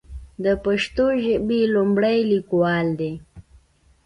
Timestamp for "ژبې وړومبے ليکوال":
1.23-2.87